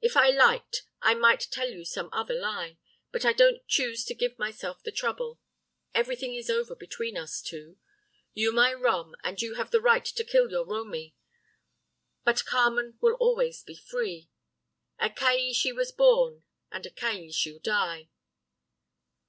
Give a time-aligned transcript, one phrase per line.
[0.00, 2.78] If I liked, I might tell you some other lie,
[3.12, 5.38] but I don't choose to give myself the trouble.
[5.94, 7.78] Everything is over between us two.
[8.34, 11.14] You are my rom, and you have the right to kill your romi,
[12.24, 14.28] but Carmen will always be free.
[14.98, 16.42] A calli she was born,
[16.72, 18.08] and a calli she'll die.